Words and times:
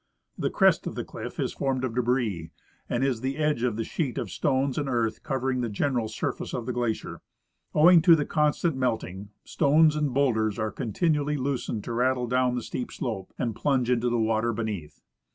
The 0.35 0.49
crest 0.49 0.87
of 0.87 0.95
the 0.95 1.03
cliff 1.05 1.39
is 1.39 1.53
formed 1.53 1.83
of 1.83 1.93
debris, 1.93 2.49
and 2.89 3.03
is 3.03 3.21
the 3.21 3.37
edge 3.37 3.61
of 3.61 3.75
the 3.75 3.83
sheet 3.83 4.17
of 4.17 4.31
stones 4.31 4.79
and 4.79 4.89
earth 4.89 5.21
covering 5.21 5.61
the 5.61 5.69
general 5.69 6.07
surface 6.07 6.55
of 6.55 6.65
the 6.65 6.73
glacier. 6.73 7.21
Owing 7.75 8.01
to 8.01 8.15
the 8.15 8.25
constant 8.25 8.75
melting, 8.75 9.29
stones 9.43 9.95
and 9.95 10.11
bowlders 10.11 10.57
are 10.57 10.71
continually 10.71 11.37
loosened 11.37 11.83
to 11.83 11.93
rattle 11.93 12.25
down 12.25 12.55
the 12.55 12.63
steep 12.63 12.91
slope 12.91 13.31
and 13.37 13.55
plunge 13.55 13.91
into 13.91 14.09
the 14.09 14.17
water 14.17 14.51
beneath. 14.53 15.01